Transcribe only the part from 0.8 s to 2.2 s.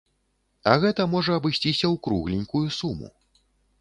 гэта можа абысціся ў